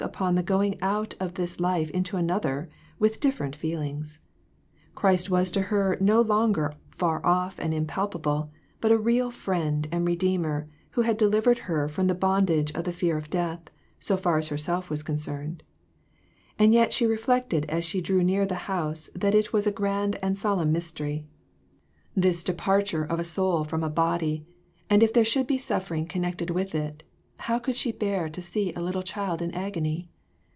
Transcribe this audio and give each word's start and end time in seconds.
upon 0.03 0.33
the 0.33 0.41
going 0.41 0.75
out 0.81 1.13
of 1.19 1.35
this 1.35 1.59
life 1.59 1.91
into 1.91 2.17
another 2.17 2.67
with 2.97 3.19
different 3.19 3.55
feelings. 3.55 4.19
Christ 4.95 5.29
was 5.29 5.51
to 5.51 5.61
her 5.61 5.95
no 6.01 6.21
longer 6.21 6.73
far 6.89 7.23
off 7.23 7.59
and 7.59 7.71
impalpable, 7.71 8.49
but 8.79 8.91
a 8.91 8.97
real 8.97 9.29
friend 9.29 9.87
and 9.91 10.03
Redeemer 10.03 10.67
who 10.93 11.01
had 11.01 11.17
delivered 11.17 11.59
her 11.69 11.87
from 11.87 12.07
the 12.07 12.15
bond 12.15 12.49
age 12.49 12.71
of 12.71 12.85
the 12.85 12.91
fear 12.91 13.15
of 13.15 13.29
death, 13.29 13.59
so 13.99 14.17
far 14.17 14.39
as 14.39 14.47
herself 14.47 14.89
was 14.89 15.03
con 15.03 15.17
cerned. 15.17 15.61
And 16.57 16.73
yet 16.73 16.91
she 16.91 17.05
reflected 17.05 17.65
as 17.69 17.85
she 17.85 18.01
drew 18.01 18.23
near 18.23 18.47
the 18.47 18.55
house 18.65 19.07
that 19.13 19.35
it 19.35 19.53
was 19.53 19.67
a 19.67 19.71
great 19.71 20.15
and 20.19 20.35
solemn 20.35 20.71
mystery, 20.71 21.19
A 21.19 21.21
MODERN 21.21 21.27
MARTYR. 22.17 22.21
3/1 22.21 22.21
this 22.23 22.43
departure 22.43 23.03
of 23.03 23.19
a 23.19 23.23
soul 23.23 23.63
from 23.65 23.83
a 23.83 23.89
body, 23.89 24.47
and 24.89 25.03
if 25.03 25.13
there 25.13 25.23
should 25.23 25.45
be 25.45 25.59
suffering 25.59 26.07
connected 26.07 26.49
with 26.49 26.73
it, 26.73 27.03
how 27.45 27.57
could 27.57 27.75
she 27.75 27.91
bear 27.91 28.29
to 28.29 28.39
see 28.39 28.71
a 28.75 28.81
little 28.81 29.01
child 29.01 29.41
in 29.41 29.49
agony 29.55 30.07